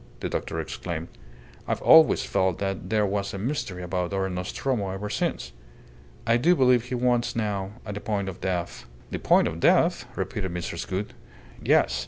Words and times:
the 0.21 0.29
doctor 0.29 0.59
exclaimed. 0.59 1.07
"I've 1.67 1.83
always 1.83 2.23
felt 2.23 2.57
that 2.57 2.89
there 2.89 3.05
was 3.05 3.35
a 3.35 3.37
mystery 3.37 3.83
about 3.83 4.11
our 4.13 4.27
Nostromo 4.31 4.89
ever 4.89 5.11
since. 5.11 5.51
I 6.25 6.37
do 6.37 6.55
believe 6.55 6.85
he 6.85 6.95
wants 6.95 7.35
now, 7.35 7.73
at 7.85 7.93
the 7.93 8.01
point 8.01 8.27
of 8.27 8.41
death" 8.41 8.85
"The 9.11 9.19
point 9.19 9.47
of 9.47 9.59
death?" 9.59 10.05
repeated 10.15 10.51
Mrs. 10.51 10.87
Gould. 10.87 11.13
"Yes. 11.63 11.99